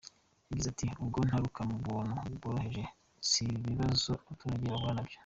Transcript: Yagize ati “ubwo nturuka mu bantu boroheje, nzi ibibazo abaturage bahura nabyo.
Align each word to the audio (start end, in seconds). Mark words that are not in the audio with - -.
Yagize 0.49 0.67
ati 0.73 0.87
“ubwo 1.01 1.19
nturuka 1.27 1.59
mu 1.69 1.75
bantu 1.87 2.13
boroheje, 2.41 2.83
nzi 3.19 3.41
ibibazo 3.57 4.11
abaturage 4.23 4.65
bahura 4.71 4.93
nabyo. 4.95 5.17